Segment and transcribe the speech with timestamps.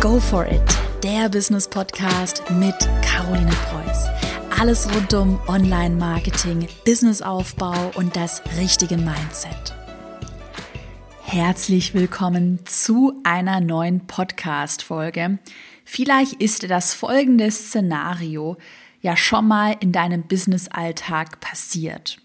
[0.00, 0.62] Go for it,
[1.02, 4.06] der Business Podcast mit Caroline Preuß.
[4.60, 9.74] Alles rund um Online-Marketing, Businessaufbau und das richtige Mindset.
[11.24, 15.40] Herzlich willkommen zu einer neuen Podcast-Folge.
[15.84, 18.56] Vielleicht ist das folgende Szenario
[19.02, 22.18] ja schon mal in deinem Business-Alltag passiert.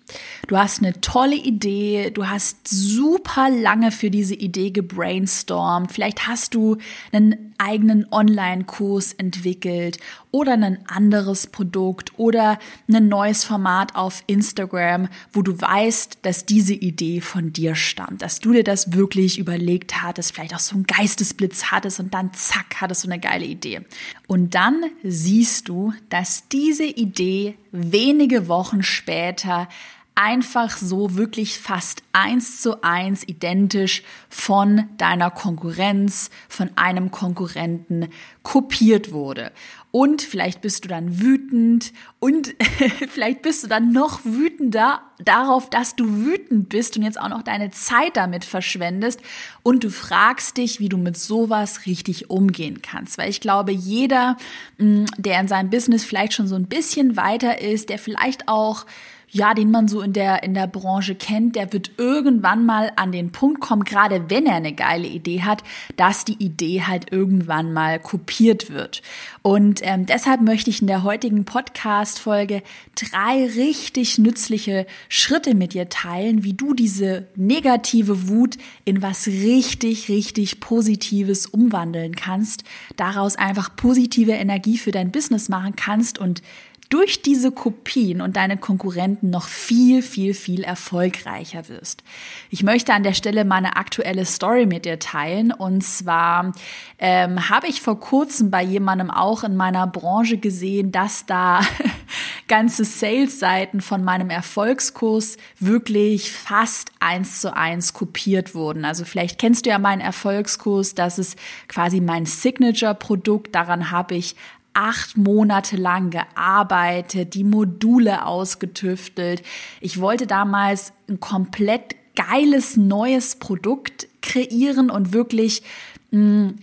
[0.47, 6.53] Du hast eine tolle Idee, du hast super lange für diese Idee gebrainstormt, vielleicht hast
[6.53, 6.77] du
[7.11, 9.99] einen eigenen Online-Kurs entwickelt
[10.31, 12.59] oder ein anderes Produkt oder
[12.91, 18.39] ein neues Format auf Instagram, wo du weißt, dass diese Idee von dir stammt, dass
[18.39, 22.81] du dir das wirklich überlegt hattest, vielleicht auch so einen Geistesblitz hattest und dann zack,
[22.81, 23.81] hattest du eine geile Idee.
[24.27, 29.69] Und dann siehst du, dass diese Idee wenige Wochen später
[30.15, 38.09] einfach so wirklich fast eins zu eins identisch von deiner Konkurrenz, von einem Konkurrenten
[38.43, 39.51] kopiert wurde.
[39.95, 42.55] Und vielleicht bist du dann wütend und
[43.09, 47.43] vielleicht bist du dann noch wütender darauf, dass du wütend bist und jetzt auch noch
[47.43, 49.21] deine Zeit damit verschwendest
[49.61, 53.19] und du fragst dich, wie du mit sowas richtig umgehen kannst.
[53.19, 54.37] Weil ich glaube, jeder,
[54.79, 58.87] mm, der in seinem Business vielleicht schon so ein bisschen weiter ist, der vielleicht auch
[59.33, 63.11] ja, den man so in der, in der Branche kennt, der wird irgendwann mal an
[63.11, 65.63] den Punkt kommen, gerade wenn er eine geile Idee hat,
[65.97, 69.01] dass die Idee halt irgendwann mal kopiert wird.
[69.41, 72.61] Und ähm, deshalb möchte ich in der heutigen Podcast-Folge
[72.95, 80.09] drei richtig nützliche Schritte mit dir teilen, wie du diese negative Wut in was richtig,
[80.09, 82.63] richtig Positives umwandeln kannst,
[82.97, 86.43] daraus einfach positive Energie für dein Business machen kannst und
[86.89, 92.03] durch diese Kopien und deine Konkurrenten noch viel, viel, viel erfolgreicher wirst.
[92.49, 95.51] Ich möchte an der Stelle meine aktuelle Story mit dir teilen.
[95.51, 96.53] Und zwar
[96.99, 101.61] ähm, habe ich vor kurzem bei jemandem auch in meiner Branche gesehen, dass da
[102.47, 108.85] ganze Sales-Seiten von meinem Erfolgskurs wirklich fast eins zu eins kopiert wurden.
[108.85, 113.55] Also vielleicht kennst du ja meinen Erfolgskurs, das ist quasi mein Signature-Produkt.
[113.55, 114.35] Daran habe ich
[114.73, 119.43] acht Monate lang gearbeitet, die Module ausgetüftelt.
[119.81, 125.63] Ich wollte damals ein komplett geiles neues Produkt kreieren und wirklich
[126.11, 126.55] mh, mm,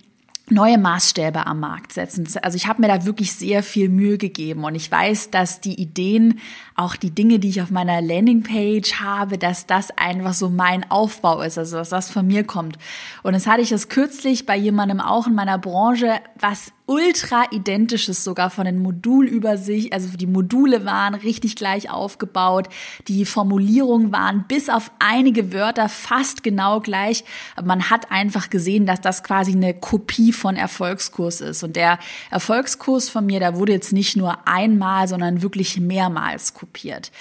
[0.51, 2.29] neue Maßstäbe am Markt setzen.
[2.43, 5.81] Also ich habe mir da wirklich sehr viel Mühe gegeben und ich weiß, dass die
[5.81, 6.41] Ideen,
[6.77, 11.43] auch die Dinge, die ich auf meiner Landingpage habe, dass das einfach so mein Aufbau
[11.43, 12.79] ist, also dass das von mir kommt.
[13.23, 18.25] Und das hatte ich das kürzlich bei jemandem auch in meiner Branche, was ultra identisches
[18.25, 22.69] sogar von den Modulübersicht, also die Module waren richtig gleich aufgebaut,
[23.07, 27.23] die Formulierungen waren bis auf einige Wörter fast genau gleich.
[27.63, 31.63] Man hat einfach gesehen, dass das quasi eine Kopie von Erfolgskurs ist.
[31.63, 31.99] Und der
[32.31, 37.13] Erfolgskurs von mir, da wurde jetzt nicht nur einmal, sondern wirklich mehrmals kopiert.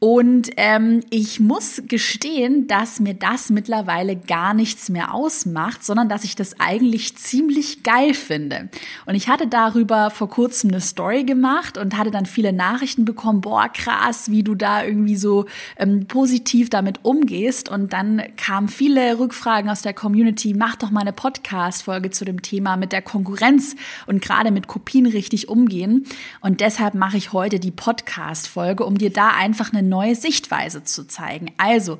[0.00, 6.24] Und ähm, ich muss gestehen, dass mir das mittlerweile gar nichts mehr ausmacht, sondern dass
[6.24, 8.68] ich das eigentlich ziemlich geil finde.
[9.06, 13.40] Und ich hatte darüber vor kurzem eine Story gemacht und hatte dann viele Nachrichten bekommen,
[13.40, 15.46] boah, krass, wie du da irgendwie so
[15.78, 17.70] ähm, positiv damit umgehst.
[17.70, 22.42] Und dann kamen viele Rückfragen aus der Community, mach doch mal eine Podcast-Folge zu dem
[22.42, 23.74] Thema mit der Konkurrenz
[24.06, 26.04] und gerade mit Kopien richtig umgehen.
[26.40, 31.06] Und deshalb mache ich heute die Podcast-Folge, um dir da einfach eine neue Sichtweise zu
[31.06, 31.52] zeigen.
[31.56, 31.98] Also,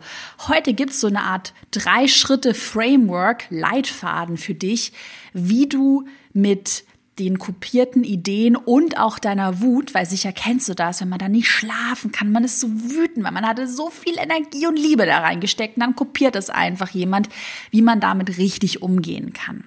[0.49, 4.93] heute gibt es so eine Art Drei-Schritte-Framework, Leitfaden für dich,
[5.33, 6.85] wie du mit
[7.19, 11.29] den kopierten Ideen und auch deiner Wut, weil sicher kennst du das, wenn man da
[11.29, 15.07] nicht schlafen kann, man ist so wütend, weil man hatte so viel Energie und Liebe
[15.07, 17.29] da reingesteckt und dann kopiert es einfach jemand,
[17.71, 19.65] wie man damit richtig umgehen kann.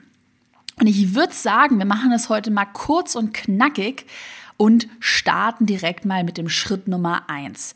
[0.79, 4.05] Und ich würde sagen, wir machen das heute mal kurz und knackig
[4.57, 7.75] und starten direkt mal mit dem Schritt Nummer eins.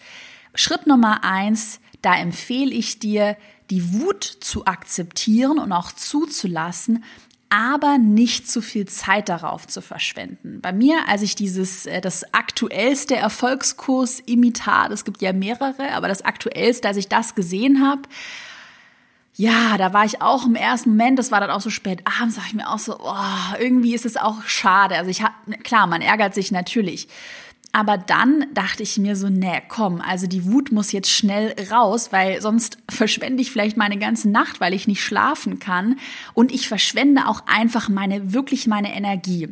[0.53, 3.38] Schritt Nummer eins, da empfehle ich dir,
[3.69, 7.03] die Wut zu akzeptieren und auch zuzulassen,
[7.49, 10.61] aber nicht zu viel Zeit darauf zu verschwenden.
[10.61, 16.22] Bei mir, als ich dieses, äh, das aktuellste Erfolgskurs-Imitat, es gibt ja mehrere, aber das
[16.22, 18.03] aktuellste, als ich das gesehen habe,
[19.35, 22.35] ja, da war ich auch im ersten Moment, das war dann auch so spät abends,
[22.35, 24.96] sag ich mir auch so, oh, irgendwie ist es auch schade.
[24.96, 25.34] Also ich hab,
[25.64, 27.08] klar, man ärgert sich natürlich.
[27.73, 32.12] Aber dann dachte ich mir so, nee, komm, also die Wut muss jetzt schnell raus,
[32.12, 35.97] weil sonst verschwende ich vielleicht meine ganze Nacht, weil ich nicht schlafen kann.
[36.34, 39.47] Und ich verschwende auch einfach meine, wirklich meine Energie.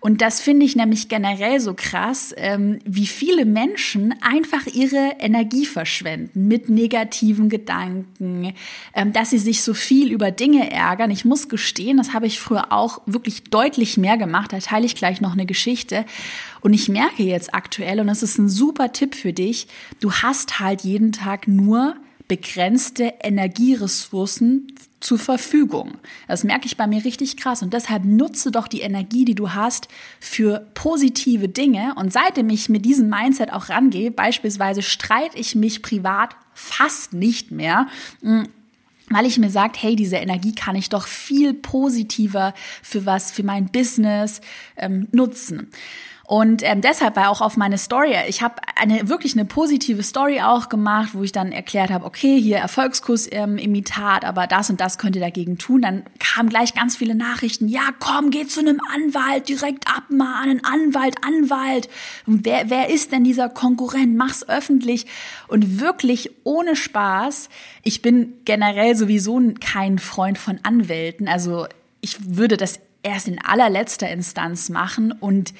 [0.00, 5.66] Und das finde ich nämlich generell so krass, ähm, wie viele Menschen einfach ihre Energie
[5.66, 8.54] verschwenden mit negativen Gedanken,
[8.94, 11.10] ähm, dass sie sich so viel über Dinge ärgern.
[11.10, 14.54] Ich muss gestehen, das habe ich früher auch wirklich deutlich mehr gemacht.
[14.54, 16.06] Da teile ich gleich noch eine Geschichte.
[16.60, 19.68] Und ich merke jetzt aktuell, und das ist ein super Tipp für dich,
[20.00, 21.96] du hast halt jeden Tag nur
[22.26, 25.98] begrenzte Energieressourcen zur Verfügung.
[26.26, 29.52] Das merke ich bei mir richtig krass und deshalb nutze doch die Energie, die du
[29.52, 29.88] hast,
[30.20, 31.94] für positive Dinge.
[31.96, 37.52] Und seitdem ich mit diesem Mindset auch rangehe, beispielsweise streite ich mich privat fast nicht
[37.52, 37.86] mehr
[38.20, 38.48] hm,
[39.10, 43.42] weil ich mir sagt, hey, diese Energie kann ich doch viel positiver für was, für
[43.42, 44.40] mein Business
[44.76, 45.68] ähm, nutzen.
[46.28, 50.42] Und ähm, deshalb war auch auf meine Story, ich habe eine wirklich eine positive Story
[50.42, 54.98] auch gemacht, wo ich dann erklärt habe, okay, hier Erfolgskurs-Imitat, ähm, aber das und das
[54.98, 55.80] könnt ihr dagegen tun.
[55.80, 61.14] Dann kamen gleich ganz viele Nachrichten, ja komm, geh zu einem Anwalt, direkt abmahnen, Anwalt,
[61.24, 61.88] Anwalt.
[62.26, 64.14] Und wer, wer ist denn dieser Konkurrent?
[64.14, 65.06] Mach's öffentlich.
[65.46, 67.48] Und wirklich ohne Spaß,
[67.84, 71.26] ich bin generell sowieso kein Freund von Anwälten.
[71.26, 71.68] Also
[72.02, 75.54] ich würde das erst in allerletzter Instanz machen und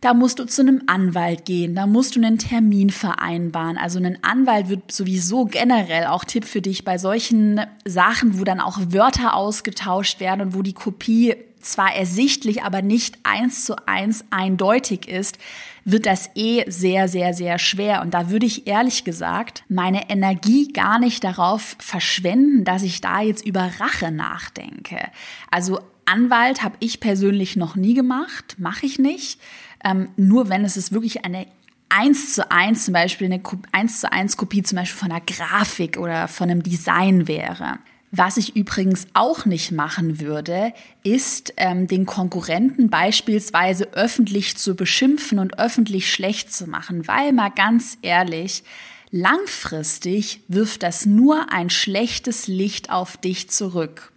[0.00, 3.78] da musst du zu einem Anwalt gehen, da musst du einen Termin vereinbaren.
[3.78, 8.60] Also ein Anwalt wird sowieso generell auch Tipp für dich bei solchen Sachen, wo dann
[8.60, 14.24] auch Wörter ausgetauscht werden und wo die Kopie zwar ersichtlich, aber nicht eins zu eins
[14.30, 15.38] eindeutig ist,
[15.84, 18.02] wird das eh sehr, sehr, sehr schwer.
[18.02, 23.20] Und da würde ich ehrlich gesagt meine Energie gar nicht darauf verschwenden, dass ich da
[23.20, 24.98] jetzt über Rache nachdenke.
[25.50, 29.40] Also Anwalt habe ich persönlich noch nie gemacht, mache ich nicht.
[29.86, 31.46] Ähm, nur wenn es ist wirklich eine
[31.88, 33.40] eins zu eins zum Beispiel eine
[33.70, 37.78] eins zu eins Kopie zum Beispiel von einer Grafik oder von einem Design wäre.
[38.10, 40.72] Was ich übrigens auch nicht machen würde,
[41.02, 47.50] ist ähm, den Konkurrenten beispielsweise öffentlich zu beschimpfen und öffentlich schlecht zu machen, weil mal
[47.50, 48.64] ganz ehrlich,
[49.10, 54.12] langfristig wirft das nur ein schlechtes Licht auf dich zurück.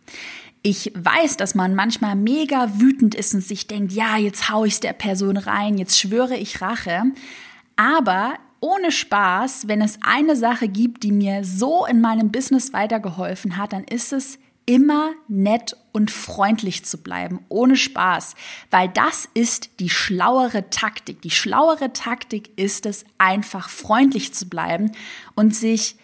[0.61, 4.81] Ich weiß, dass man manchmal mega wütend ist und sich denkt, ja, jetzt hau ich's
[4.81, 7.03] der Person rein, jetzt schwöre ich Rache.
[7.77, 13.55] Aber ohne Spaß, wenn es eine Sache gibt, die mir so in meinem Business weitergeholfen
[13.55, 18.35] hat, dann ist es immer nett und freundlich zu bleiben, ohne Spaß,
[18.69, 21.23] weil das ist die schlauere Taktik.
[21.23, 24.91] Die schlauere Taktik ist es, einfach freundlich zu bleiben
[25.35, 25.95] und sich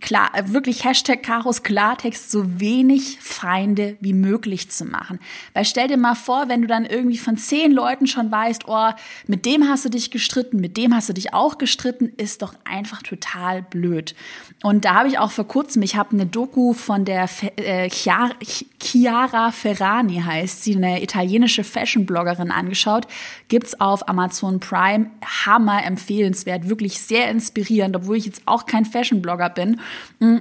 [0.00, 5.18] klar, äh, wirklich Hashtag Karos Klartext so wenig Feinde wie möglich zu machen.
[5.54, 8.90] Weil stell dir mal vor, wenn du dann irgendwie von zehn Leuten schon weißt, oh,
[9.26, 12.54] mit dem hast du dich gestritten, mit dem hast du dich auch gestritten, ist doch
[12.64, 14.14] einfach total blöd.
[14.62, 19.50] Und da habe ich auch vor kurzem, ich habe eine Doku von der äh, Chiara
[19.50, 23.06] Ferrani heißt sie, eine italienische Fashion-Bloggerin angeschaut.
[23.48, 25.10] Gibt's auf Amazon Prime.
[25.46, 29.79] Hammer empfehlenswert, wirklich sehr inspirierend, obwohl ich jetzt auch kein Fashion-Blogger bin.
[30.18, 30.38] Mm.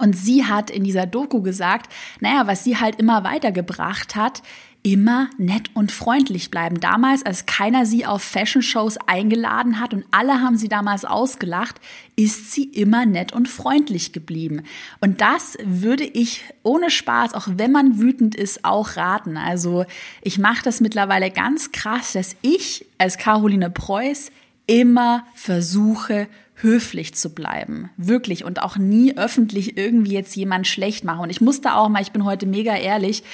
[0.00, 4.42] Und sie hat in dieser Doku gesagt, naja, was sie halt immer weitergebracht hat,
[4.82, 6.80] immer nett und freundlich bleiben.
[6.80, 11.80] Damals, als keiner sie auf Fashion-Shows eingeladen hat und alle haben sie damals ausgelacht,
[12.16, 14.62] ist sie immer nett und freundlich geblieben.
[15.00, 19.36] Und das würde ich ohne Spaß, auch wenn man wütend ist, auch raten.
[19.36, 19.84] Also
[20.22, 24.30] ich mache das mittlerweile ganz krass, dass ich als Caroline Preuß
[24.68, 27.90] immer versuche, höflich zu bleiben.
[27.96, 28.44] Wirklich.
[28.44, 31.20] Und auch nie öffentlich irgendwie jetzt jemand schlecht machen.
[31.20, 33.24] Und ich musste auch mal, ich bin heute mega ehrlich,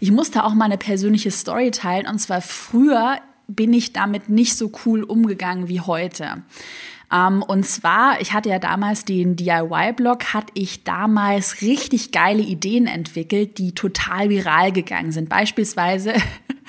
[0.00, 2.06] ich musste auch mal eine persönliche Story teilen.
[2.06, 3.18] Und zwar früher
[3.48, 6.42] bin ich damit nicht so cool umgegangen wie heute.
[7.12, 12.42] Um, ähm, und zwar, ich hatte ja damals den DIY-Blog, hatte ich damals richtig geile
[12.42, 15.28] Ideen entwickelt, die total viral gegangen sind.
[15.28, 16.14] Beispielsweise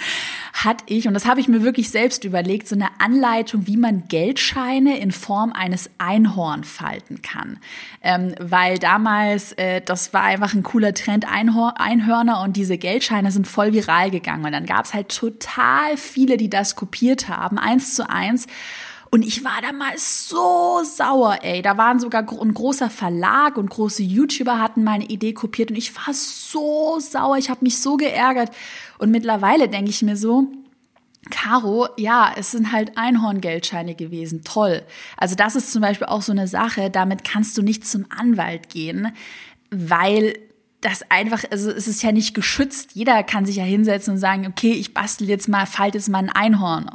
[0.63, 4.07] hatte ich, und das habe ich mir wirklich selbst überlegt, so eine Anleitung, wie man
[4.07, 7.59] Geldscheine in Form eines Einhorn falten kann.
[8.01, 13.31] Ähm, weil damals, äh, das war einfach ein cooler Trend, Einhor Einhörner und diese Geldscheine
[13.31, 14.45] sind voll viral gegangen.
[14.45, 18.47] Und dann gab es halt total viele, die das kopiert haben, eins zu eins.
[19.15, 21.61] Und ich war damals so sauer, ey.
[21.61, 25.95] Da waren sogar ein großer Verlag und große YouTuber hatten meine Idee kopiert und ich
[25.95, 27.37] war so sauer.
[27.37, 28.51] Ich habe mich so geärgert.
[28.97, 30.47] Und mittlerweile denke ich mir so,
[31.31, 34.43] Caro, ja, es sind halt Einhorngeldscheine gewesen.
[34.43, 34.83] Toll.
[35.17, 38.69] Also das ist zum Beispiel auch so eine Sache, damit kannst du nicht zum Anwalt
[38.69, 39.11] gehen,
[39.71, 40.37] weil
[40.81, 42.91] das einfach, also es ist ja nicht geschützt.
[42.93, 46.19] Jeder kann sich ja hinsetzen und sagen, okay, ich bastel jetzt mal, falte jetzt mal
[46.19, 46.91] ein Einhorn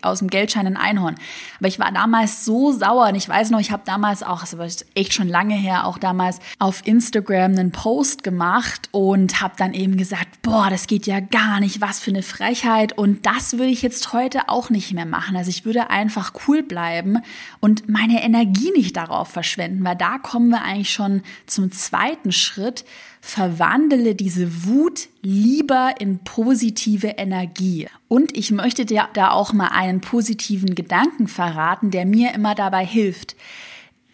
[0.00, 1.16] aus dem Geldschein ein Einhorn.
[1.58, 4.56] Aber ich war damals so sauer und ich weiß noch, ich habe damals auch, das
[4.56, 9.74] war echt schon lange her, auch damals auf Instagram einen Post gemacht und habe dann
[9.74, 13.66] eben gesagt, boah, das geht ja gar nicht, was für eine Frechheit und das würde
[13.66, 15.36] ich jetzt heute auch nicht mehr machen.
[15.36, 17.18] Also ich würde einfach cool bleiben
[17.60, 22.84] und meine Energie nicht darauf verschwenden, weil da kommen wir eigentlich schon zum zweiten Schritt
[23.24, 27.88] verwandle diese Wut lieber in positive Energie.
[28.08, 32.84] Und ich möchte dir da auch mal einen positiven Gedanken verraten, der mir immer dabei
[32.84, 33.36] hilft.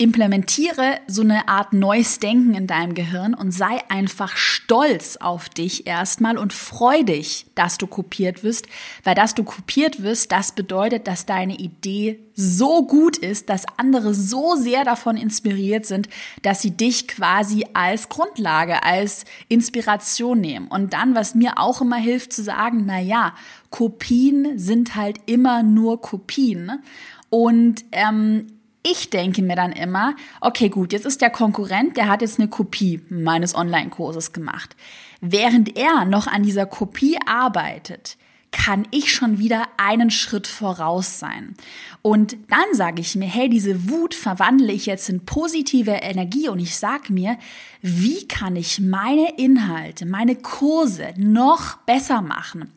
[0.00, 5.88] Implementiere so eine Art neues Denken in deinem Gehirn und sei einfach stolz auf dich
[5.88, 8.68] erstmal und freu dich, dass du kopiert wirst,
[9.02, 14.14] weil dass du kopiert wirst, das bedeutet, dass deine Idee so gut ist, dass andere
[14.14, 16.08] so sehr davon inspiriert sind,
[16.42, 20.68] dass sie dich quasi als Grundlage, als Inspiration nehmen.
[20.68, 23.34] Und dann, was mir auch immer hilft zu sagen, na ja,
[23.70, 26.84] Kopien sind halt immer nur Kopien.
[27.30, 28.46] Und ähm,
[28.82, 32.48] ich denke mir dann immer, okay, gut, jetzt ist der Konkurrent, der hat jetzt eine
[32.48, 34.76] Kopie meines Online-Kurses gemacht.
[35.20, 38.16] Während er noch an dieser Kopie arbeitet,
[38.50, 41.54] kann ich schon wieder einen Schritt voraus sein.
[42.02, 46.58] Und dann sage ich mir, hey, diese Wut verwandle ich jetzt in positive Energie und
[46.58, 47.36] ich sage mir,
[47.82, 52.72] wie kann ich meine Inhalte, meine Kurse noch besser machen?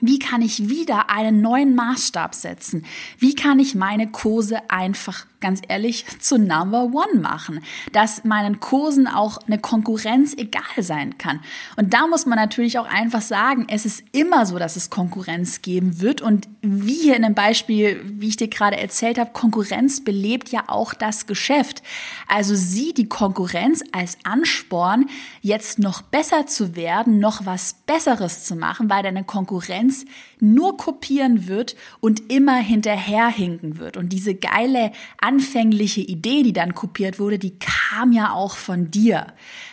[0.00, 2.84] Wie kann ich wieder einen neuen Maßstab setzen?
[3.18, 7.60] Wie kann ich meine Kurse einfach ganz ehrlich zu Number One machen,
[7.92, 11.40] dass meinen Kursen auch eine Konkurrenz egal sein kann.
[11.76, 15.62] Und da muss man natürlich auch einfach sagen, es ist immer so, dass es Konkurrenz
[15.62, 16.20] geben wird.
[16.20, 20.64] Und wie hier in dem Beispiel, wie ich dir gerade erzählt habe, Konkurrenz belebt ja
[20.68, 21.82] auch das Geschäft.
[22.28, 25.06] Also sieh die Konkurrenz als Ansporn,
[25.42, 30.04] jetzt noch besser zu werden, noch was Besseres zu machen, weil deine Konkurrenz
[30.38, 33.96] nur kopieren wird und immer hinterherhinken wird.
[33.96, 39.28] Und diese geile anfängliche Idee, die dann kopiert wurde, die kam ja auch von dir.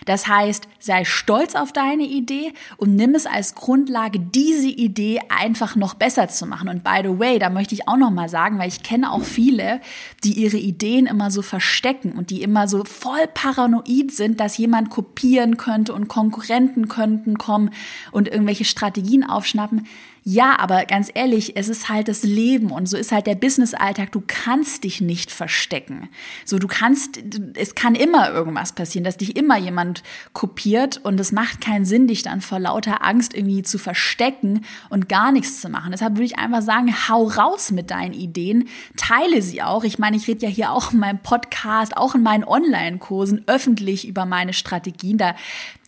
[0.06, 5.76] Das heißt, sei stolz auf deine Idee und nimm es als Grundlage, diese Idee einfach
[5.76, 6.70] noch besser zu machen.
[6.70, 9.24] Und by the way, da möchte ich auch noch mal sagen, weil ich kenne auch
[9.24, 9.82] viele,
[10.24, 14.90] die ihre Ideen immer so verstecken und die immer so voll paranoid sind, dass jemand
[14.90, 17.72] kopieren könnte und Konkurrenten könnten kommen
[18.12, 19.88] und irgendwelche Strategien aufschnappen.
[20.26, 24.14] Ja, aber ganz ehrlich, es ist halt das Leben und so ist halt der Business-Alltag.
[24.14, 26.08] Du kannst dich nicht verstecken.
[26.46, 27.20] So, du kannst,
[27.56, 30.02] es kann immer irgendwas passieren, dass dich immer jemand
[30.32, 35.10] kopiert und es macht keinen Sinn, dich dann vor lauter Angst irgendwie zu verstecken und
[35.10, 35.92] gar nichts zu machen.
[35.92, 39.84] Deshalb würde ich einfach sagen, hau raus mit deinen Ideen, teile sie auch.
[39.84, 44.08] Ich meine, ich rede ja hier auch in meinem Podcast, auch in meinen Online-Kursen öffentlich
[44.08, 45.18] über meine Strategien.
[45.18, 45.36] Da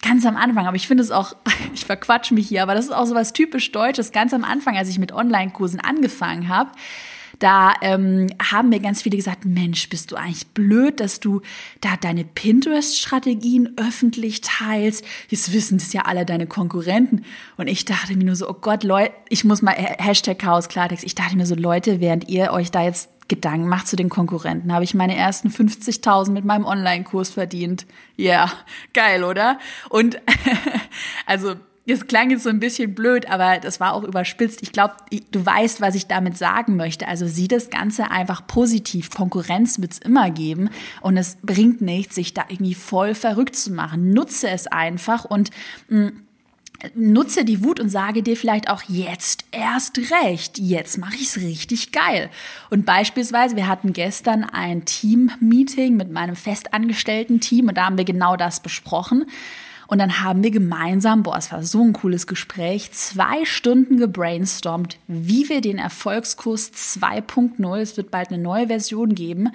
[0.06, 1.36] ganz am Anfang, aber ich finde es auch,
[1.74, 4.12] ich verquatsch mich hier, aber das ist auch so was typisch Deutsches.
[4.12, 6.72] Ganz am Anfang, als ich mit Online-Kursen angefangen habe,
[7.40, 11.42] da ähm, haben mir ganz viele gesagt, Mensch, bist du eigentlich blöd, dass du
[11.82, 15.04] da deine Pinterest-Strategien öffentlich teilst.
[15.30, 17.26] Jetzt wissen das ja alle deine Konkurrenten.
[17.58, 21.04] Und ich dachte mir nur so, oh Gott, Leute, ich muss mal Hashtag Chaos Klartext.
[21.04, 24.72] Ich dachte mir so, Leute, während ihr euch da jetzt Gedanken macht zu den Konkurrenten,
[24.72, 27.88] habe ich meine ersten 50.000 mit meinem Online-Kurs verdient.
[28.16, 28.52] Ja, yeah.
[28.94, 29.58] geil, oder?
[29.90, 30.22] Und
[31.26, 31.56] also
[31.88, 34.64] das klang jetzt so ein bisschen blöd, aber das war auch überspitzt.
[34.64, 34.96] Ich glaube,
[35.32, 37.08] du weißt, was ich damit sagen möchte.
[37.08, 39.12] Also sieh das Ganze einfach positiv.
[39.12, 40.70] Konkurrenz wird's immer geben
[41.02, 44.12] und es bringt nichts, sich da irgendwie voll verrückt zu machen.
[44.14, 45.52] Nutze es einfach und
[45.90, 46.22] mh, mm,
[46.94, 51.38] nutze die Wut und sage dir vielleicht auch jetzt erst recht, jetzt mache ich es
[51.38, 52.30] richtig geil.
[52.70, 58.06] Und beispielsweise, wir hatten gestern ein Team-Meeting mit meinem festangestellten Team und da haben wir
[58.06, 59.26] genau das besprochen.
[59.88, 64.98] Und dann haben wir gemeinsam, boah, es war so ein cooles Gespräch, zwei Stunden gebrainstormt,
[65.08, 69.52] wie wir den Erfolgskurs 2.0, es wird bald eine neue Version geben,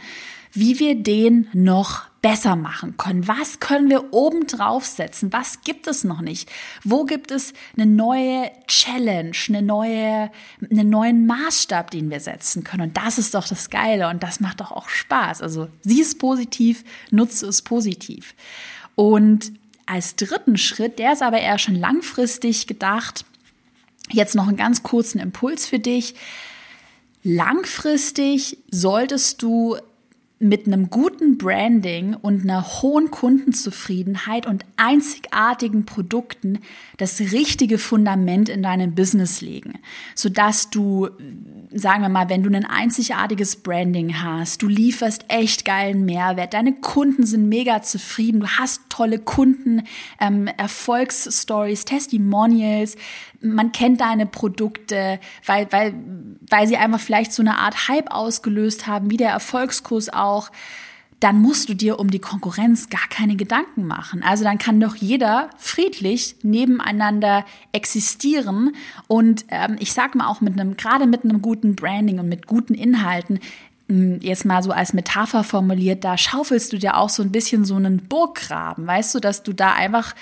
[0.52, 3.26] wie wir den noch besser machen können.
[3.28, 5.32] Was können wir oben drauf setzen?
[5.32, 6.50] Was gibt es noch nicht?
[6.84, 10.30] Wo gibt es eine neue Challenge, eine neue,
[10.70, 12.88] einen neuen Maßstab, den wir setzen können?
[12.88, 15.40] Und das ist doch das Geile und das macht doch auch Spaß.
[15.40, 18.34] Also sieh es positiv, nutze es positiv.
[18.96, 19.52] Und
[19.90, 23.24] als dritten Schritt, der ist aber eher schon langfristig gedacht,
[24.08, 26.14] jetzt noch einen ganz kurzen Impuls für dich.
[27.24, 29.76] Langfristig solltest du
[30.42, 36.60] mit einem guten Branding und einer hohen Kundenzufriedenheit und einzigartigen Produkten
[36.96, 39.74] das richtige Fundament in deinem Business legen,
[40.14, 41.10] sodass du
[41.72, 46.74] sagen wir mal, wenn du ein einzigartiges Branding hast, du lieferst echt geilen Mehrwert, deine
[46.74, 49.82] Kunden sind mega zufrieden, du hast tolle Kunden,
[50.20, 52.96] ähm, Erfolgsstories, Testimonials,
[53.42, 55.94] man kennt deine Produkte, weil, weil,
[56.48, 60.29] weil sie einfach vielleicht so eine Art Hype ausgelöst haben, wie der Erfolgskurs auch
[61.20, 64.22] dann musst du dir um die Konkurrenz gar keine Gedanken machen.
[64.22, 68.74] Also dann kann doch jeder friedlich nebeneinander existieren
[69.06, 72.46] und ähm, ich sag mal auch mit einem, gerade mit einem guten Branding und mit
[72.46, 73.38] guten Inhalten,
[73.88, 77.66] hm, jetzt mal so als Metapher formuliert, da schaufelst du dir auch so ein bisschen
[77.66, 80.14] so einen Burggraben, weißt du, dass du da einfach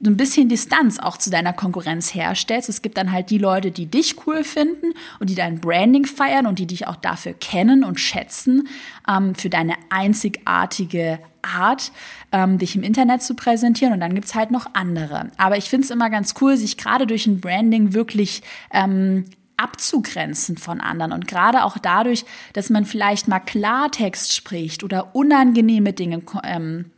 [0.00, 2.68] so ein bisschen Distanz auch zu deiner Konkurrenz herstellst.
[2.68, 6.46] Es gibt dann halt die Leute, die dich cool finden und die dein Branding feiern
[6.46, 8.68] und die dich auch dafür kennen und schätzen,
[9.08, 11.92] ähm, für deine einzigartige Art,
[12.32, 13.94] ähm, dich im Internet zu präsentieren.
[13.94, 15.30] Und dann gibt's halt noch andere.
[15.36, 19.24] Aber ich finde es immer ganz cool, sich gerade durch ein Branding wirklich ähm,
[19.56, 22.24] abzugrenzen von anderen und gerade auch dadurch,
[22.54, 26.90] dass man vielleicht mal Klartext spricht oder unangenehme Dinge ähm,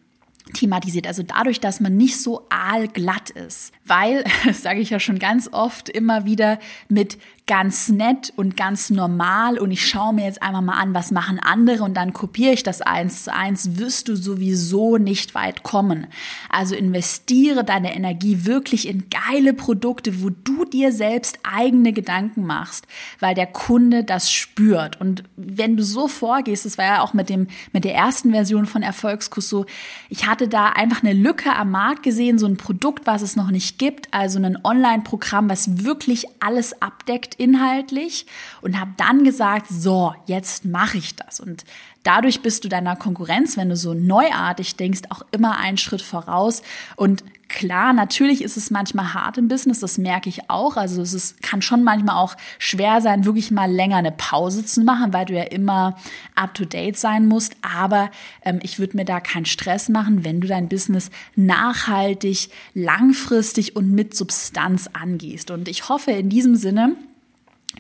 [0.55, 1.07] thematisiert.
[1.07, 3.73] Also dadurch, dass man nicht so aalglatt ist.
[3.85, 8.91] Weil, das sage ich ja schon ganz oft, immer wieder mit ganz nett und ganz
[8.91, 12.53] normal und ich schaue mir jetzt einmal mal an, was machen andere und dann kopiere
[12.53, 16.09] ich das eins zu eins, wirst du sowieso nicht weit kommen.
[16.51, 22.89] Also investiere deine Energie wirklich in geile Produkte, wo du dir selbst eigene Gedanken machst,
[23.21, 25.01] weil der Kunde das spürt.
[25.01, 28.67] Und wenn du so vorgehst, das war ja auch mit dem, mit der ersten Version
[28.67, 29.67] von Erfolgskurs so,
[30.09, 33.51] ich hatte da einfach eine Lücke am Markt gesehen, so ein Produkt, was es noch
[33.51, 38.27] nicht gibt, also ein Online-Programm, was wirklich alles abdeckt inhaltlich
[38.61, 41.41] und habe dann gesagt, so, jetzt mache ich das.
[41.41, 41.65] Und
[42.07, 46.63] dadurch bist du deiner Konkurrenz, wenn du so neuartig denkst, auch immer einen Schritt voraus.
[46.95, 50.77] Und klar, natürlich ist es manchmal hart im Business, das merke ich auch.
[50.77, 54.83] Also es ist, kann schon manchmal auch schwer sein, wirklich mal länger eine Pause zu
[54.83, 55.97] machen, weil du ja immer
[56.37, 57.57] up-to-date sein musst.
[57.61, 58.11] Aber
[58.43, 63.91] ähm, ich würde mir da keinen Stress machen, wenn du dein Business nachhaltig, langfristig und
[63.91, 65.51] mit Substanz angehst.
[65.51, 66.95] Und ich hoffe in diesem Sinne,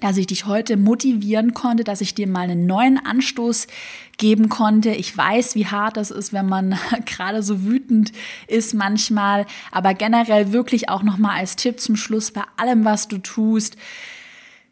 [0.01, 3.67] dass ich dich heute motivieren konnte, dass ich dir mal einen neuen Anstoß
[4.19, 4.91] geben konnte.
[4.91, 8.13] Ich weiß, wie hart das ist, wenn man gerade so wütend
[8.47, 13.09] ist manchmal, aber generell wirklich auch noch mal als Tipp zum Schluss bei allem, was
[13.09, 13.77] du tust,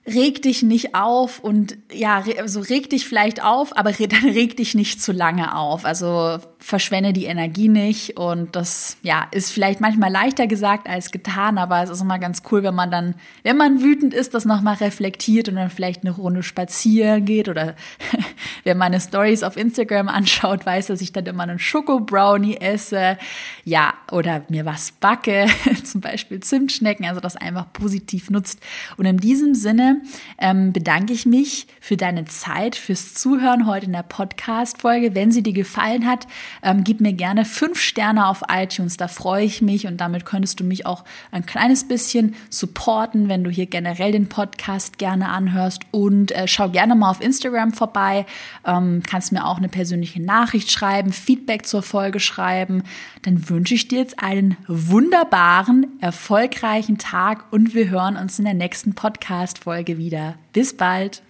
[0.07, 4.57] reg dich nicht auf und ja, so also reg dich vielleicht auf, aber dann reg
[4.57, 5.85] dich nicht zu lange auf.
[5.85, 11.59] Also verschwende die Energie nicht und das ja ist vielleicht manchmal leichter gesagt als getan,
[11.59, 14.77] aber es ist immer ganz cool, wenn man dann, wenn man wütend ist, das nochmal
[14.77, 17.75] reflektiert und dann vielleicht eine Runde spazieren geht oder
[18.65, 23.19] man meine Stories auf Instagram anschaut, weiß, dass ich dann immer einen Schoko Brownie esse,
[23.65, 25.47] ja oder mir was backe,
[25.85, 28.61] zum Beispiel Zimtschnecken, also das einfach positiv nutzt.
[28.97, 30.01] Und in diesem Sinne
[30.39, 35.15] ähm, bedanke ich mich für deine Zeit, fürs Zuhören heute in der Podcast-Folge.
[35.15, 36.27] Wenn sie dir gefallen hat,
[36.63, 40.61] ähm, gib mir gerne fünf Sterne auf iTunes, da freue ich mich und damit könntest
[40.61, 45.83] du mich auch ein kleines bisschen supporten, wenn du hier generell den Podcast gerne anhörst
[45.91, 48.27] und äh, schau gerne mal auf Instagram vorbei,
[48.65, 52.83] ähm, kannst mir auch eine persönliche Nachricht schreiben, Feedback zur Folge schreiben.
[53.23, 58.55] Dann wünsche ich dir jetzt einen wunderbaren, erfolgreichen Tag und wir hören uns in der
[58.55, 60.35] nächsten Podcast-Folge wieder.
[60.53, 61.23] Bis bald!